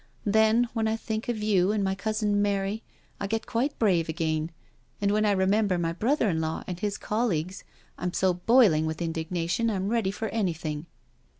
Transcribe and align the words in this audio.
Then, 0.25 0.67
when 0.73 0.87
I 0.87 0.95
think 0.95 1.29
of 1.29 1.43
you 1.43 1.71
and 1.71 1.83
my 1.83 1.93
cousin 1.93 2.41
Mary 2.41 2.81
I 3.19 3.27
get 3.27 3.45
quite 3.45 3.77
brave 3.77 4.09
again, 4.09 4.49
and 4.99 5.11
when 5.11 5.25
I 5.25 5.31
remember 5.31 5.77
my 5.77 5.93
brother 5.93 6.27
in 6.27 6.41
law 6.41 6.63
and 6.65 6.79
his 6.79 6.97
colleagues, 6.97 7.63
I'm 7.99 8.11
so 8.13 8.33
boiling 8.33 8.87
with 8.87 8.99
indignation 8.99 9.69
I'm 9.69 9.89
ready 9.89 10.09
for 10.09 10.29
any 10.29 10.53
thing." 10.53 10.87